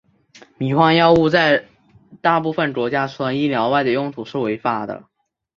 [0.57, 1.67] 迷幻药物在
[2.23, 5.03] 大部分国家除了医疗外的用途是违法的。